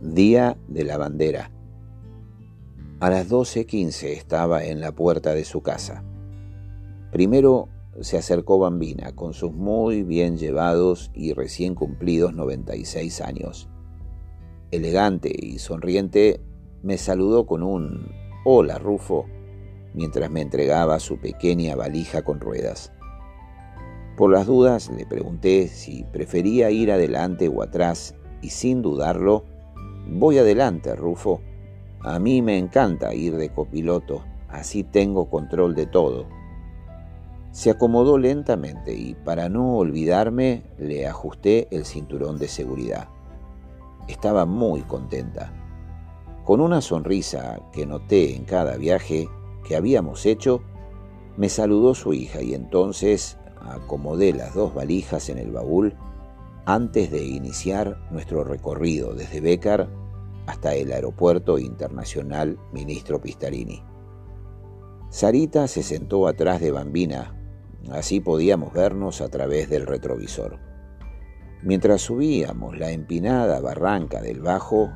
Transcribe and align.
Día 0.00 0.56
de 0.68 0.84
la 0.84 0.96
Bandera. 0.96 1.50
A 3.00 3.10
las 3.10 3.30
12.15 3.30 4.08
estaba 4.12 4.64
en 4.64 4.80
la 4.80 4.92
puerta 4.92 5.34
de 5.34 5.44
su 5.44 5.60
casa. 5.60 6.02
Primero 7.12 7.68
se 8.00 8.16
acercó 8.16 8.58
Bambina 8.58 9.12
con 9.12 9.34
sus 9.34 9.52
muy 9.52 10.02
bien 10.02 10.38
llevados 10.38 11.10
y 11.14 11.32
recién 11.32 11.74
cumplidos 11.74 12.34
96 12.34 13.20
años. 13.20 13.68
Elegante 14.70 15.30
y 15.34 15.58
sonriente, 15.58 16.40
me 16.82 16.98
saludó 16.98 17.46
con 17.46 17.62
un 17.62 18.10
Hola, 18.44 18.78
Rufo, 18.78 19.26
mientras 19.92 20.30
me 20.30 20.40
entregaba 20.40 21.00
su 21.00 21.18
pequeña 21.18 21.74
valija 21.74 22.22
con 22.22 22.40
ruedas. 22.40 22.92
Por 24.16 24.32
las 24.32 24.46
dudas 24.46 24.90
le 24.90 25.04
pregunté 25.04 25.68
si 25.68 26.04
prefería 26.04 26.70
ir 26.70 26.90
adelante 26.90 27.48
o 27.48 27.62
atrás 27.62 28.14
y 28.40 28.48
sin 28.48 28.80
dudarlo, 28.80 29.44
voy 30.08 30.38
adelante, 30.38 30.96
Rufo. 30.96 31.42
A 32.00 32.18
mí 32.18 32.40
me 32.40 32.56
encanta 32.56 33.12
ir 33.14 33.36
de 33.36 33.50
copiloto, 33.50 34.24
así 34.48 34.84
tengo 34.84 35.28
control 35.28 35.74
de 35.74 35.86
todo. 35.86 36.26
Se 37.50 37.70
acomodó 37.70 38.16
lentamente 38.16 38.94
y 38.94 39.14
para 39.14 39.50
no 39.50 39.76
olvidarme 39.76 40.62
le 40.78 41.06
ajusté 41.06 41.68
el 41.70 41.84
cinturón 41.84 42.38
de 42.38 42.48
seguridad. 42.48 43.08
Estaba 44.08 44.46
muy 44.46 44.80
contenta. 44.82 45.52
Con 46.44 46.60
una 46.60 46.80
sonrisa 46.80 47.60
que 47.72 47.84
noté 47.84 48.34
en 48.34 48.44
cada 48.44 48.76
viaje 48.76 49.28
que 49.66 49.76
habíamos 49.76 50.24
hecho, 50.24 50.62
me 51.36 51.48
saludó 51.50 51.94
su 51.94 52.14
hija 52.14 52.40
y 52.40 52.54
entonces 52.54 53.36
acomodé 53.72 54.32
las 54.32 54.54
dos 54.54 54.74
valijas 54.74 55.28
en 55.28 55.38
el 55.38 55.50
baúl 55.50 55.94
antes 56.66 57.10
de 57.10 57.24
iniciar 57.24 57.98
nuestro 58.10 58.44
recorrido 58.44 59.14
desde 59.14 59.40
Bécar 59.40 59.88
hasta 60.46 60.74
el 60.74 60.92
Aeropuerto 60.92 61.58
Internacional 61.58 62.58
Ministro 62.72 63.20
Pistarini. 63.20 63.82
Sarita 65.10 65.68
se 65.68 65.82
sentó 65.82 66.26
atrás 66.26 66.60
de 66.60 66.72
Bambina, 66.72 67.34
así 67.90 68.20
podíamos 68.20 68.72
vernos 68.72 69.20
a 69.20 69.28
través 69.28 69.70
del 69.70 69.86
retrovisor. 69.86 70.58
Mientras 71.62 72.02
subíamos 72.02 72.78
la 72.78 72.90
empinada 72.90 73.60
barranca 73.60 74.20
del 74.20 74.40
Bajo, 74.40 74.92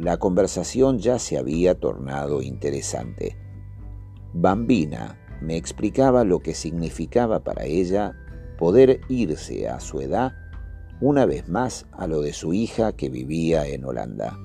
la 0.00 0.16
conversación 0.16 0.98
ya 0.98 1.18
se 1.18 1.38
había 1.38 1.78
tornado 1.78 2.42
interesante. 2.42 3.36
Bambina 4.32 5.27
me 5.40 5.56
explicaba 5.56 6.24
lo 6.24 6.40
que 6.40 6.54
significaba 6.54 7.40
para 7.40 7.64
ella 7.64 8.14
poder 8.58 9.00
irse 9.08 9.68
a 9.68 9.80
su 9.80 10.00
edad 10.00 10.32
una 11.00 11.26
vez 11.26 11.48
más 11.48 11.86
a 11.92 12.06
lo 12.06 12.20
de 12.20 12.32
su 12.32 12.52
hija 12.52 12.92
que 12.92 13.08
vivía 13.08 13.66
en 13.66 13.84
Holanda. 13.84 14.36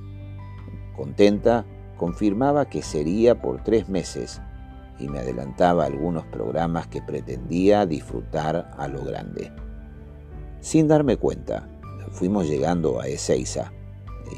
Contenta, 0.96 1.66
confirmaba 1.98 2.70
que 2.70 2.82
sería 2.82 3.42
por 3.42 3.64
tres 3.64 3.90
meses 3.90 4.42
y 5.00 5.08
me 5.08 5.20
adelantaba 5.20 5.86
algunos 5.86 6.26
programas 6.28 6.88
que 6.88 7.02
pretendía 7.02 7.86
disfrutar 7.86 8.72
a 8.78 8.88
lo 8.88 9.04
grande. 9.04 9.52
Sin 10.60 10.88
darme 10.88 11.18
cuenta, 11.18 11.68
fuimos 12.12 12.48
llegando 12.48 13.02
a 13.02 13.08
Ezeiza 13.08 13.72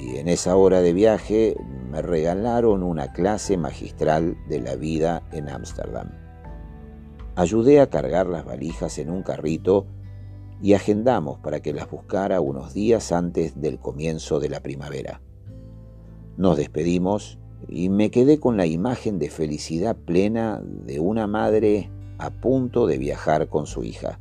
y 0.01 0.17
en 0.17 0.29
esa 0.29 0.55
hora 0.55 0.81
de 0.81 0.93
viaje 0.93 1.55
me 1.89 2.01
regalaron 2.01 2.83
una 2.83 3.11
clase 3.11 3.57
magistral 3.57 4.37
de 4.49 4.61
la 4.61 4.75
vida 4.75 5.23
en 5.31 5.49
Ámsterdam. 5.49 6.24
Ayudé 7.36 7.81
a 7.81 7.89
cargar 7.89 8.28
las 8.28 8.45
valijas 8.45 8.97
en 8.97 9.09
un 9.09 9.22
carrito 9.22 9.86
y 10.61 10.73
agendamos 10.73 11.39
para 11.39 11.59
que 11.59 11.73
las 11.73 11.89
buscara 11.89 12.39
unos 12.39 12.73
días 12.73 13.11
antes 13.11 13.59
del 13.59 13.78
comienzo 13.78 14.39
de 14.39 14.50
la 14.50 14.61
primavera. 14.61 15.22
Nos 16.38 16.58
despedimos 16.58 17.38
y 17.68 17.90
me 17.90 18.09
quedé 18.09 18.40
con 18.40 18.57
la 18.57 18.66
imagen 18.66 19.19
de 19.19 19.29
felicidad 19.29 19.95
plena 19.95 20.62
de 20.63 21.00
una 21.00 21.28
madre 21.28 21.90
a 22.18 22.29
punto 22.29 22.88
de 22.88 22.97
viajar 22.97 23.50
con 23.50 23.68
su 23.68 23.84
hija. 23.84 24.19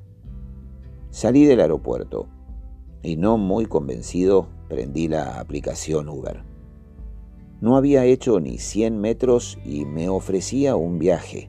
Salí 1.11 1.45
del 1.45 1.61
aeropuerto 1.61 2.27
y 3.03 3.17
no 3.17 3.39
muy 3.39 3.67
convencido 3.67 4.49
prendí 4.69 5.07
la 5.07 5.39
aplicación 5.39 6.09
Uber. 6.09 6.43
No 7.61 7.77
había 7.77 8.05
hecho 8.05 8.41
ni 8.41 8.59
100 8.59 9.01
metros 9.01 9.59
y 9.65 9.85
me 9.85 10.09
ofrecía 10.09 10.75
un 10.75 10.99
viaje. 10.99 11.47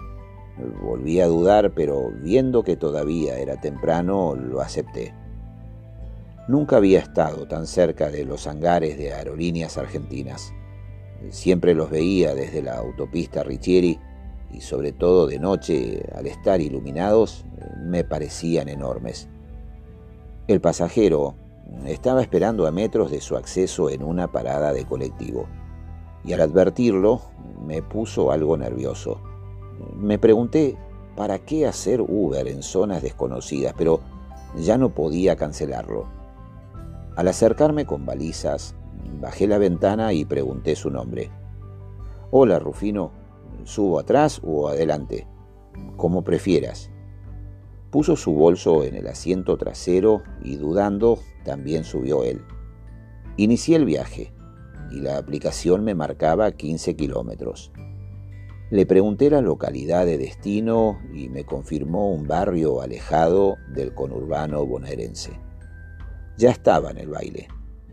Volví 0.82 1.20
a 1.20 1.28
dudar, 1.28 1.74
pero 1.74 2.12
viendo 2.22 2.64
que 2.64 2.78
todavía 2.78 3.38
era 3.38 3.60
temprano, 3.60 4.36
lo 4.36 4.62
acepté. 4.62 5.14
Nunca 6.48 6.78
había 6.78 7.00
estado 7.00 7.48
tan 7.48 7.68
cerca 7.68 8.10
de 8.10 8.24
los 8.24 8.48
hangares 8.48 8.98
de 8.98 9.14
aerolíneas 9.14 9.78
argentinas. 9.78 10.54
Siempre 11.30 11.74
los 11.74 11.90
veía 11.90 12.36
desde 12.36 12.62
la 12.62 12.78
autopista 12.78 13.44
Richieri 13.44 14.00
y 14.52 14.62
sobre 14.62 14.92
todo 14.92 15.28
de 15.28 15.40
noche, 15.40 16.04
al 16.16 16.28
estar 16.28 16.62
iluminados, 16.62 17.46
me 17.84 18.04
parecían 18.04 18.70
enormes. 18.70 19.28
El 20.48 20.62
pasajero 20.62 21.36
estaba 21.86 22.22
esperando 22.22 22.68
a 22.68 22.72
metros 22.72 23.12
de 23.12 23.22
su 23.22 23.36
acceso 23.36 23.90
en 23.90 24.04
una 24.04 24.32
parada 24.32 24.72
de 24.72 24.86
colectivo 24.86 25.48
y 26.24 26.34
al 26.34 26.42
advertirlo 26.42 27.22
me 27.66 27.82
puso 27.82 28.32
algo 28.32 28.56
nervioso. 28.56 29.20
Me 29.96 30.18
pregunté 30.19 30.78
para 31.16 31.40
qué 31.40 31.66
hacer 31.66 32.02
Uber 32.02 32.47
en 32.47 32.63
zonas 32.63 33.02
desconocidas, 33.02 33.74
pero 33.78 34.02
ya 34.58 34.78
no 34.78 34.90
podía 34.94 35.36
cancelarlo. 35.36 36.06
Al 37.16 37.28
acercarme 37.28 37.86
con 37.86 38.06
balizas, 38.06 38.75
bajé 39.22 39.47
la 39.47 39.58
ventana 39.58 40.13
y 40.13 40.25
pregunté 40.25 40.75
su 40.75 40.90
nombre. 40.90 41.31
Hola, 42.31 42.59
Rufino, 42.59 43.12
¿subo 43.63 44.00
atrás 44.00 44.41
o 44.44 44.68
adelante? 44.68 45.28
Como 45.96 46.24
prefieras. 46.24 46.90
Puso 47.92 48.18
su 48.18 48.34
bolso 48.34 48.84
en 48.84 48.96
el 48.96 49.07
asiento 49.07 49.56
trasero 49.57 50.24
y 50.44 50.57
dudando, 50.57 51.19
también 51.46 51.86
subió 51.86 52.24
él. 52.24 52.42
Inicié 53.38 53.78
el 53.78 53.86
viaje 53.86 54.34
y 54.92 55.00
la 55.00 55.18
aplicación 55.18 55.84
me 55.84 55.96
marcaba 55.96 56.52
15 56.52 56.96
kilómetros. 56.97 57.72
Le 58.72 58.86
pregunté 58.86 59.30
la 59.30 59.42
localidad 59.42 60.06
de 60.06 60.18
destino 60.18 61.00
y 61.14 61.30
me 61.30 61.44
confirmó 61.44 62.12
un 62.12 62.28
barrio 62.28 62.81
alejado 62.81 63.58
del 63.74 63.94
conurbano 63.94 64.66
bonaerense 64.66 65.46
ya 66.38 66.52
estaba 66.52 66.92
en 66.92 66.98
el 66.98 67.09
baile. 67.09 67.48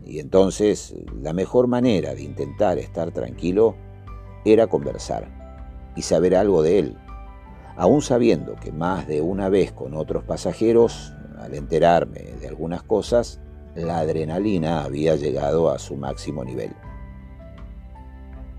Y 0.05 0.19
entonces 0.19 0.93
la 1.21 1.33
mejor 1.33 1.67
manera 1.67 2.13
de 2.13 2.23
intentar 2.23 2.77
estar 2.77 3.11
tranquilo 3.11 3.75
era 4.45 4.67
conversar 4.67 5.29
y 5.95 6.01
saber 6.01 6.35
algo 6.35 6.61
de 6.61 6.79
él, 6.79 6.97
aún 7.77 8.01
sabiendo 8.01 8.55
que 8.55 8.71
más 8.71 9.07
de 9.07 9.21
una 9.21 9.47
vez 9.49 9.71
con 9.71 9.93
otros 9.93 10.23
pasajeros, 10.23 11.13
al 11.39 11.53
enterarme 11.53 12.19
de 12.39 12.47
algunas 12.47 12.83
cosas, 12.83 13.39
la 13.75 13.99
adrenalina 13.99 14.83
había 14.83 15.15
llegado 15.15 15.69
a 15.69 15.79
su 15.79 15.95
máximo 15.95 16.43
nivel. 16.43 16.73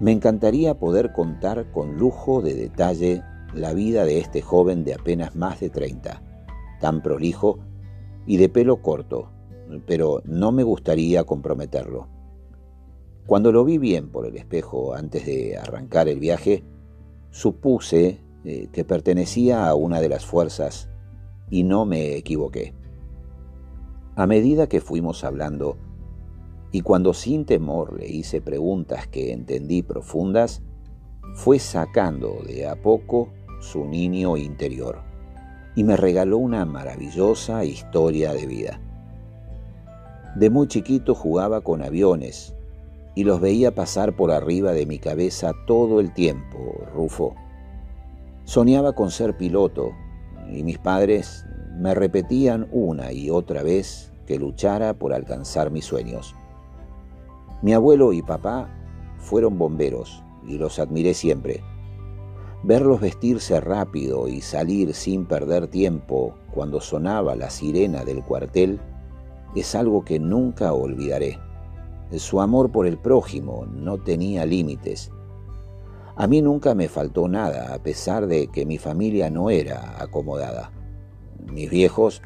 Me 0.00 0.12
encantaría 0.12 0.74
poder 0.78 1.12
contar 1.12 1.70
con 1.70 1.96
lujo 1.96 2.42
de 2.42 2.54
detalle 2.54 3.22
la 3.54 3.72
vida 3.72 4.04
de 4.04 4.18
este 4.18 4.42
joven 4.42 4.84
de 4.84 4.94
apenas 4.94 5.36
más 5.36 5.60
de 5.60 5.70
30, 5.70 6.20
tan 6.80 7.02
prolijo 7.02 7.60
y 8.26 8.36
de 8.36 8.48
pelo 8.48 8.82
corto, 8.82 9.30
pero 9.86 10.22
no 10.24 10.50
me 10.50 10.64
gustaría 10.64 11.24
comprometerlo. 11.24 12.08
Cuando 13.26 13.52
lo 13.52 13.64
vi 13.64 13.78
bien 13.78 14.10
por 14.10 14.26
el 14.26 14.36
espejo 14.36 14.94
antes 14.94 15.26
de 15.26 15.56
arrancar 15.56 16.08
el 16.08 16.18
viaje, 16.18 16.64
supuse 17.30 18.20
eh, 18.44 18.68
que 18.72 18.84
pertenecía 18.84 19.68
a 19.68 19.74
una 19.74 20.00
de 20.00 20.08
las 20.08 20.26
fuerzas 20.26 20.88
y 21.50 21.62
no 21.62 21.86
me 21.86 22.16
equivoqué. 22.16 22.74
A 24.16 24.26
medida 24.26 24.68
que 24.68 24.80
fuimos 24.80 25.24
hablando, 25.24 25.76
y 26.74 26.80
cuando 26.80 27.14
sin 27.14 27.44
temor 27.44 27.96
le 27.96 28.08
hice 28.08 28.40
preguntas 28.40 29.06
que 29.06 29.32
entendí 29.32 29.84
profundas, 29.84 30.60
fue 31.36 31.60
sacando 31.60 32.38
de 32.44 32.66
a 32.66 32.74
poco 32.74 33.28
su 33.60 33.84
niño 33.84 34.36
interior 34.36 34.98
y 35.76 35.84
me 35.84 35.96
regaló 35.96 36.38
una 36.38 36.64
maravillosa 36.64 37.64
historia 37.64 38.32
de 38.32 38.46
vida. 38.46 38.80
De 40.34 40.50
muy 40.50 40.66
chiquito 40.66 41.14
jugaba 41.14 41.60
con 41.60 41.80
aviones 41.80 42.56
y 43.14 43.22
los 43.22 43.40
veía 43.40 43.72
pasar 43.72 44.16
por 44.16 44.32
arriba 44.32 44.72
de 44.72 44.84
mi 44.84 44.98
cabeza 44.98 45.52
todo 45.68 46.00
el 46.00 46.12
tiempo, 46.12 46.58
Rufo. 46.92 47.36
Soñaba 48.42 48.94
con 48.94 49.12
ser 49.12 49.36
piloto 49.36 49.92
y 50.50 50.64
mis 50.64 50.78
padres 50.78 51.46
me 51.78 51.94
repetían 51.94 52.66
una 52.72 53.12
y 53.12 53.30
otra 53.30 53.62
vez 53.62 54.12
que 54.26 54.40
luchara 54.40 54.94
por 54.94 55.12
alcanzar 55.12 55.70
mis 55.70 55.84
sueños. 55.84 56.34
Mi 57.64 57.72
abuelo 57.72 58.12
y 58.12 58.20
papá 58.20 58.68
fueron 59.16 59.56
bomberos 59.56 60.22
y 60.46 60.58
los 60.58 60.78
admiré 60.78 61.14
siempre. 61.14 61.64
Verlos 62.62 63.00
vestirse 63.00 63.58
rápido 63.58 64.28
y 64.28 64.42
salir 64.42 64.92
sin 64.92 65.24
perder 65.24 65.68
tiempo 65.68 66.34
cuando 66.52 66.82
sonaba 66.82 67.34
la 67.36 67.48
sirena 67.48 68.04
del 68.04 68.22
cuartel 68.22 68.80
es 69.54 69.74
algo 69.74 70.04
que 70.04 70.18
nunca 70.18 70.74
olvidaré. 70.74 71.38
Su 72.18 72.42
amor 72.42 72.70
por 72.70 72.86
el 72.86 72.98
prójimo 72.98 73.64
no 73.64 73.96
tenía 73.96 74.44
límites. 74.44 75.10
A 76.16 76.26
mí 76.26 76.42
nunca 76.42 76.74
me 76.74 76.90
faltó 76.90 77.28
nada, 77.28 77.72
a 77.72 77.82
pesar 77.82 78.26
de 78.26 78.48
que 78.48 78.66
mi 78.66 78.76
familia 78.76 79.30
no 79.30 79.48
era 79.48 80.02
acomodada. 80.02 80.70
Mis 81.50 81.70
viejos 81.70 82.20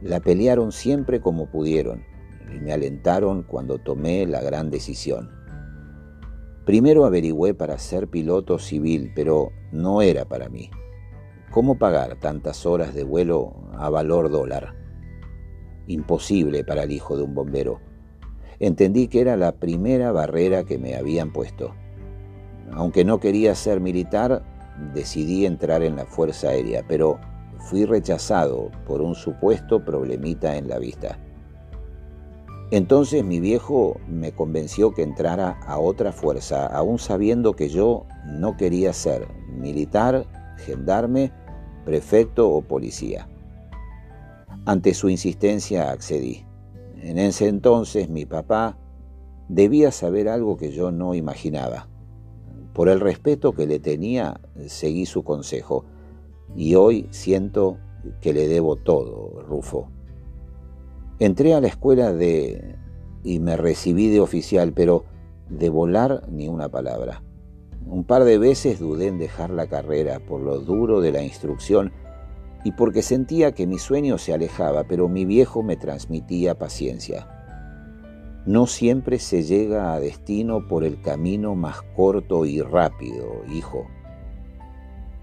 la 0.00 0.20
pelearon 0.20 0.72
siempre 0.72 1.20
como 1.20 1.44
pudieron 1.50 2.08
y 2.54 2.60
me 2.60 2.72
alentaron 2.72 3.42
cuando 3.42 3.78
tomé 3.78 4.26
la 4.26 4.40
gran 4.40 4.70
decisión. 4.70 5.30
Primero 6.64 7.04
averigüé 7.04 7.54
para 7.54 7.78
ser 7.78 8.08
piloto 8.08 8.58
civil, 8.58 9.12
pero 9.14 9.52
no 9.72 10.02
era 10.02 10.26
para 10.26 10.48
mí. 10.48 10.70
¿Cómo 11.50 11.78
pagar 11.78 12.16
tantas 12.20 12.66
horas 12.66 12.94
de 12.94 13.04
vuelo 13.04 13.54
a 13.78 13.88
valor 13.88 14.30
dólar? 14.30 14.74
Imposible 15.86 16.64
para 16.64 16.82
el 16.82 16.92
hijo 16.92 17.16
de 17.16 17.22
un 17.22 17.34
bombero. 17.34 17.80
Entendí 18.60 19.08
que 19.08 19.22
era 19.22 19.36
la 19.36 19.52
primera 19.52 20.12
barrera 20.12 20.64
que 20.64 20.76
me 20.76 20.94
habían 20.94 21.32
puesto. 21.32 21.74
Aunque 22.72 23.04
no 23.04 23.18
quería 23.18 23.54
ser 23.54 23.80
militar, 23.80 24.42
decidí 24.92 25.46
entrar 25.46 25.82
en 25.82 25.96
la 25.96 26.04
Fuerza 26.04 26.50
Aérea, 26.50 26.84
pero 26.86 27.18
fui 27.58 27.86
rechazado 27.86 28.70
por 28.86 29.00
un 29.00 29.14
supuesto 29.14 29.84
problemita 29.84 30.56
en 30.56 30.68
la 30.68 30.78
vista. 30.78 31.18
Entonces 32.70 33.24
mi 33.24 33.40
viejo 33.40 33.98
me 34.06 34.32
convenció 34.32 34.92
que 34.92 35.02
entrara 35.02 35.58
a 35.66 35.78
otra 35.78 36.12
fuerza, 36.12 36.66
aún 36.66 36.98
sabiendo 36.98 37.54
que 37.54 37.70
yo 37.70 38.04
no 38.26 38.58
quería 38.58 38.92
ser 38.92 39.26
militar, 39.48 40.26
gendarme, 40.58 41.32
prefecto 41.86 42.50
o 42.50 42.60
policía. 42.60 43.26
Ante 44.66 44.92
su 44.92 45.08
insistencia 45.08 45.90
accedí. 45.90 46.44
En 47.00 47.16
ese 47.16 47.48
entonces 47.48 48.10
mi 48.10 48.26
papá 48.26 48.76
debía 49.48 49.90
saber 49.90 50.28
algo 50.28 50.58
que 50.58 50.70
yo 50.70 50.90
no 50.90 51.14
imaginaba. 51.14 51.88
Por 52.74 52.90
el 52.90 53.00
respeto 53.00 53.52
que 53.52 53.66
le 53.66 53.78
tenía, 53.78 54.42
seguí 54.66 55.06
su 55.06 55.24
consejo 55.24 55.86
y 56.54 56.74
hoy 56.74 57.08
siento 57.12 57.78
que 58.20 58.34
le 58.34 58.46
debo 58.46 58.76
todo, 58.76 59.40
Rufo. 59.40 59.88
Entré 61.20 61.54
a 61.54 61.60
la 61.60 61.66
escuela 61.66 62.12
de... 62.12 62.76
y 63.24 63.40
me 63.40 63.56
recibí 63.56 64.08
de 64.08 64.20
oficial, 64.20 64.72
pero 64.72 65.04
de 65.50 65.68
volar 65.68 66.24
ni 66.30 66.48
una 66.48 66.68
palabra. 66.68 67.22
Un 67.86 68.04
par 68.04 68.24
de 68.24 68.38
veces 68.38 68.78
dudé 68.78 69.06
en 69.08 69.18
dejar 69.18 69.50
la 69.50 69.66
carrera 69.66 70.20
por 70.20 70.40
lo 70.40 70.60
duro 70.60 71.00
de 71.00 71.10
la 71.10 71.22
instrucción 71.22 71.92
y 72.64 72.72
porque 72.72 73.02
sentía 73.02 73.52
que 73.52 73.66
mi 73.66 73.78
sueño 73.78 74.18
se 74.18 74.34
alejaba, 74.34 74.84
pero 74.84 75.08
mi 75.08 75.24
viejo 75.24 75.62
me 75.62 75.76
transmitía 75.76 76.58
paciencia. 76.58 77.26
No 78.46 78.66
siempre 78.66 79.18
se 79.18 79.42
llega 79.42 79.94
a 79.94 80.00
destino 80.00 80.68
por 80.68 80.84
el 80.84 81.00
camino 81.02 81.54
más 81.54 81.82
corto 81.96 82.46
y 82.46 82.60
rápido, 82.60 83.42
hijo. 83.52 83.86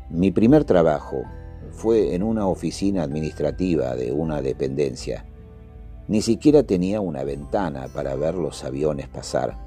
Mi 0.10 0.32
primer 0.32 0.64
trabajo 0.64 1.24
fue 1.72 2.16
en 2.16 2.24
una 2.24 2.48
oficina 2.48 3.04
administrativa 3.04 3.96
de 3.96 4.12
una 4.12 4.42
dependencia. 4.42 5.26
Ni 6.08 6.22
siquiera 6.22 6.64
tenía 6.64 7.02
una 7.02 7.24
ventana 7.24 7.88
para 7.94 8.16
ver 8.16 8.36
los 8.36 8.64
aviones 8.64 9.08
pasar. 9.08 9.58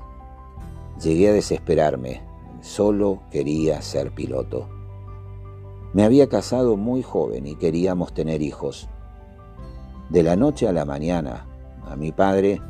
Llegué 1.02 1.28
a 1.28 1.32
desesperarme, 1.32 2.22
solo 2.60 3.22
quería 3.30 3.82
ser 3.82 4.12
piloto. 4.12 4.68
Me 5.92 6.04
había 6.04 6.28
casado 6.28 6.76
muy 6.76 7.02
joven 7.02 7.46
y 7.46 7.56
queríamos 7.56 8.12
tener 8.12 8.42
hijos. 8.42 8.88
De 10.10 10.22
la 10.22 10.36
noche 10.36 10.68
a 10.68 10.72
la 10.72 10.84
mañana, 10.84 11.46
a 11.84 11.96
mi 11.96 12.12
padre 12.12 12.60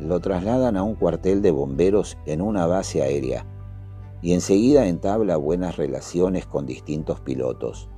lo 0.00 0.20
trasladan 0.20 0.76
a 0.76 0.82
un 0.82 0.94
cuartel 0.94 1.42
de 1.42 1.50
bomberos 1.50 2.16
en 2.24 2.40
una 2.40 2.66
base 2.66 3.02
aérea 3.02 3.44
y 4.22 4.32
enseguida 4.32 4.86
entabla 4.86 5.36
buenas 5.36 5.76
relaciones 5.76 6.46
con 6.46 6.66
distintos 6.66 7.20
pilotos. 7.20 7.88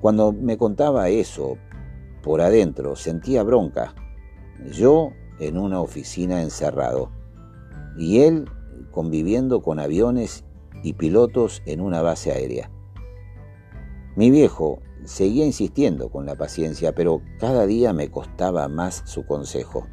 Cuando 0.00 0.32
me 0.32 0.56
contaba 0.56 1.08
eso, 1.08 1.56
por 2.22 2.40
adentro 2.40 2.96
sentía 2.96 3.42
bronca. 3.42 3.94
Yo 4.72 5.10
en 5.40 5.58
una 5.58 5.80
oficina 5.80 6.40
encerrado 6.40 7.10
y 7.96 8.20
él 8.20 8.48
conviviendo 8.90 9.60
con 9.60 9.80
aviones 9.80 10.44
y 10.82 10.94
pilotos 10.94 11.62
en 11.66 11.80
una 11.80 12.00
base 12.02 12.32
aérea. 12.32 12.70
Mi 14.16 14.30
viejo 14.30 14.80
seguía 15.04 15.44
insistiendo 15.44 16.10
con 16.10 16.26
la 16.26 16.36
paciencia, 16.36 16.94
pero 16.94 17.22
cada 17.38 17.66
día 17.66 17.92
me 17.92 18.10
costaba 18.10 18.68
más 18.68 19.02
su 19.06 19.26
consejo. 19.26 19.86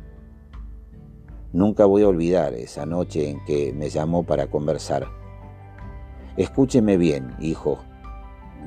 Nunca 1.51 1.85
voy 1.85 2.03
a 2.03 2.07
olvidar 2.07 2.53
esa 2.53 2.85
noche 2.85 3.29
en 3.29 3.43
que 3.45 3.73
me 3.73 3.89
llamó 3.89 4.23
para 4.23 4.47
conversar. 4.47 5.07
Escúcheme 6.37 6.97
bien, 6.97 7.35
hijo. 7.39 7.79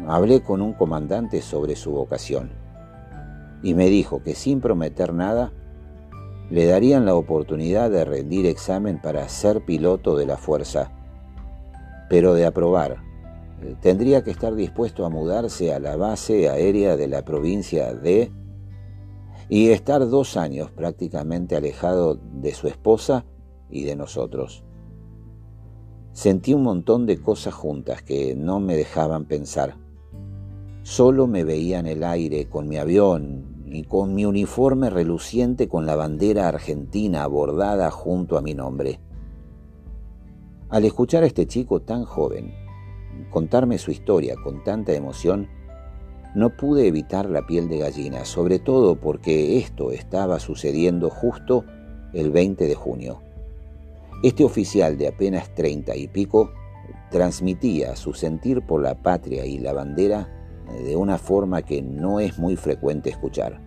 Hablé 0.09 0.43
con 0.43 0.62
un 0.62 0.73
comandante 0.73 1.43
sobre 1.43 1.76
su 1.76 1.93
vocación 1.93 2.62
y 3.62 3.75
me 3.75 3.88
dijo 3.88 4.23
que 4.23 4.35
sin 4.35 4.61
prometer 4.61 5.12
nada, 5.14 5.53
le 6.50 6.67
darían 6.67 7.06
la 7.06 7.14
oportunidad 7.14 7.91
de 7.91 8.05
rendir 8.05 8.47
examen 8.47 9.00
para 9.00 9.29
ser 9.29 9.64
piloto 9.64 10.17
de 10.17 10.26
la 10.26 10.37
fuerza, 10.37 10.93
pero 12.11 12.35
de 12.35 12.44
aprobar. 12.44 12.99
Tendría 13.81 14.23
que 14.23 14.32
estar 14.32 14.55
dispuesto 14.55 15.06
a 15.06 15.09
mudarse 15.09 15.73
a 15.73 15.79
la 15.79 15.97
base 15.97 16.49
aérea 16.49 16.97
de 16.97 17.09
la 17.09 17.25
provincia 17.25 17.94
de 17.94 18.31
y 19.49 19.70
estar 19.70 20.09
dos 20.09 20.37
años 20.37 20.70
prácticamente 20.70 21.56
alejado 21.56 22.14
de 22.14 22.53
su 22.55 22.69
esposa 22.69 23.25
y 23.70 23.85
de 23.85 23.97
nosotros. 23.97 24.64
Sentí 26.12 26.53
un 26.53 26.64
montón 26.64 27.06
de 27.06 27.19
cosas 27.19 27.55
juntas 27.55 28.03
que 28.03 28.35
no 28.35 28.61
me 28.61 28.76
dejaban 28.76 29.25
pensar. 29.25 29.76
Solo 30.82 31.26
me 31.26 31.44
veía 31.44 31.79
en 31.79 31.87
el 31.87 32.05
aire 32.05 32.49
con 32.49 32.69
mi 32.69 32.76
avión 32.76 33.51
y 33.73 33.85
con 33.85 34.15
mi 34.15 34.25
uniforme 34.27 34.91
reluciente 34.91 35.69
con 35.69 35.87
la 35.87 35.97
bandera 35.97 36.49
argentina 36.49 37.27
bordada 37.27 37.91
junto 37.91 38.37
a 38.37 38.43
mi 38.43 38.55
nombre. 38.55 39.01
Al 40.69 40.85
escuchar 40.85 41.23
a 41.23 41.27
este 41.27 41.47
chico 41.47 41.81
tan 41.81 42.05
joven 42.05 42.53
contarme 43.31 43.79
su 43.79 43.91
historia 43.91 44.35
con 44.43 44.63
tanta 44.63 44.93
emoción, 44.93 45.49
no 46.35 46.57
pude 46.57 46.87
evitar 46.87 47.29
la 47.29 47.47
piel 47.47 47.69
de 47.69 47.79
gallina, 47.79 48.25
sobre 48.25 48.59
todo 48.59 48.97
porque 48.97 49.59
esto 49.59 49.91
estaba 49.91 50.38
sucediendo 50.38 51.11
justo 51.11 51.64
el 52.12 52.31
20 52.31 52.67
de 52.67 52.75
junio. 52.75 53.21
Este 54.23 54.45
oficial 54.45 54.97
de 54.99 55.09
apenas 55.09 55.55
treinta 55.55 55.97
y 55.97 56.09
pico 56.09 56.50
transmitía 57.11 57.97
su 57.97 58.14
sentir 58.14 58.62
por 58.62 58.83
la 58.83 58.95
patria 59.02 59.45
y 59.45 59.59
la 59.59 59.73
bandera 59.73 60.41
de 60.73 60.97
una 60.97 61.19
forma 61.19 61.62
que 61.62 61.83
no 61.83 62.21
es 62.21 62.38
muy 62.38 62.57
frecuente 62.57 63.11
escuchar. 63.11 63.61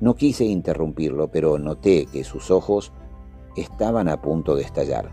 No 0.00 0.14
quise 0.14 0.44
interrumpirlo, 0.44 1.28
pero 1.28 1.58
noté 1.58 2.06
que 2.06 2.22
sus 2.24 2.50
ojos 2.50 2.92
estaban 3.56 4.08
a 4.08 4.20
punto 4.20 4.54
de 4.54 4.62
estallar. 4.62 5.10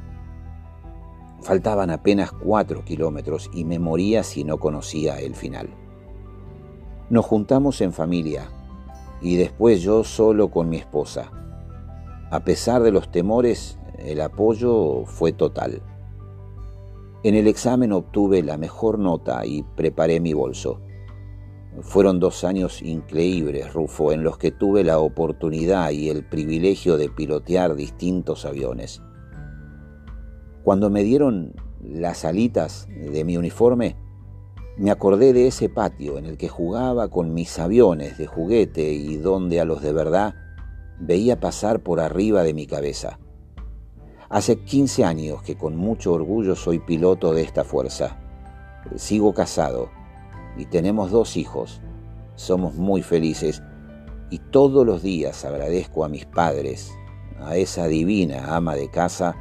Faltaban 1.42 1.90
apenas 1.90 2.32
cuatro 2.32 2.84
kilómetros 2.86 3.50
y 3.54 3.66
me 3.66 3.80
moría 3.80 4.24
si 4.24 4.44
no 4.44 4.60
conocía 4.60 5.20
el 5.20 5.36
final. 5.36 5.70
Nos 7.10 7.26
juntamos 7.26 7.82
en 7.82 7.94
familia 7.94 8.50
y 9.22 9.36
después 9.38 9.82
yo 9.82 10.04
solo 10.04 10.50
con 10.52 10.70
mi 10.70 10.78
esposa. 10.78 11.32
A 12.32 12.40
pesar 12.42 12.82
de 12.82 12.92
los 12.92 13.12
temores, 13.12 13.78
el 14.00 14.22
apoyo 14.22 15.06
fue 15.06 15.32
total. 15.32 15.82
En 17.24 17.36
el 17.36 17.48
examen 17.48 17.94
obtuve 17.94 18.44
la 18.44 18.58
mejor 18.58 19.00
nota 19.00 19.46
y 19.46 19.64
preparé 19.64 20.20
mi 20.20 20.34
bolso. 20.34 20.82
Fueron 21.80 22.20
dos 22.20 22.44
años 22.44 22.82
increíbles, 22.82 23.74
Rufo, 23.74 24.12
en 24.12 24.24
los 24.24 24.38
que 24.38 24.52
tuve 24.52 24.84
la 24.84 25.00
oportunidad 25.00 25.92
y 25.92 26.10
el 26.10 26.26
privilegio 26.26 26.98
de 26.98 27.10
pilotear 27.10 27.76
distintos 27.76 28.46
aviones. 28.46 29.02
Cuando 30.64 30.90
me 30.90 31.04
dieron 31.04 31.54
las 31.82 32.26
alitas 32.26 32.88
de 32.90 33.24
mi 33.24 33.38
uniforme, 33.38 33.96
me 34.78 34.92
acordé 34.92 35.32
de 35.32 35.48
ese 35.48 35.70
patio 35.70 36.18
en 36.18 36.26
el 36.26 36.38
que 36.38 36.50
jugaba 36.50 37.08
con 37.08 37.34
mis 37.34 37.58
aviones 37.58 38.18
de 38.18 38.28
juguete 38.28 38.92
y 38.92 39.16
donde 39.16 39.62
a 39.62 39.66
los 39.66 39.82
de 39.82 39.94
verdad 39.94 40.36
veía 41.00 41.40
pasar 41.40 41.84
por 41.84 42.02
arriba 42.02 42.44
de 42.44 42.54
mi 42.54 42.68
cabeza. 42.68 43.20
Hace 44.34 44.58
15 44.58 45.06
años 45.06 45.44
que 45.44 45.56
con 45.56 45.76
mucho 45.78 46.12
orgullo 46.12 46.56
soy 46.56 46.80
piloto 46.80 47.36
de 47.36 47.44
esta 47.44 47.64
fuerza. 47.64 48.18
Sigo 48.96 49.32
casado 49.36 49.92
y 50.58 50.66
tenemos 50.66 51.12
dos 51.12 51.38
hijos. 51.38 51.82
Somos 52.34 52.74
muy 52.74 53.04
felices 53.04 53.62
y 54.32 54.40
todos 54.40 54.88
los 54.88 55.04
días 55.04 55.46
agradezco 55.46 56.04
a 56.04 56.10
mis 56.10 56.26
padres, 56.26 56.92
a 57.42 57.58
esa 57.58 57.86
divina 57.86 58.56
ama 58.56 58.74
de 58.74 58.90
casa 58.90 59.36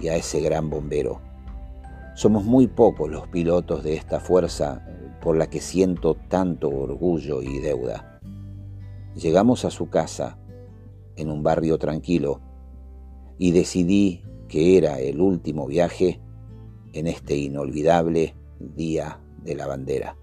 y 0.00 0.06
a 0.06 0.14
ese 0.14 0.40
gran 0.40 0.70
bombero. 0.70 1.20
Somos 2.14 2.44
muy 2.44 2.68
pocos 2.68 3.10
los 3.10 3.26
pilotos 3.26 3.82
de 3.82 3.94
esta 3.94 4.20
fuerza 4.20 4.86
por 5.20 5.36
la 5.36 5.48
que 5.48 5.60
siento 5.60 6.14
tanto 6.28 6.68
orgullo 6.68 7.42
y 7.42 7.58
deuda. 7.58 8.20
Llegamos 9.16 9.64
a 9.64 9.72
su 9.72 9.90
casa 9.90 10.38
en 11.16 11.28
un 11.28 11.42
barrio 11.42 11.76
tranquilo 11.76 12.51
y 13.42 13.50
decidí 13.50 14.22
que 14.46 14.78
era 14.78 15.00
el 15.00 15.20
último 15.20 15.66
viaje 15.66 16.20
en 16.92 17.08
este 17.08 17.36
inolvidable 17.36 18.36
Día 18.60 19.20
de 19.42 19.56
la 19.56 19.66
Bandera. 19.66 20.16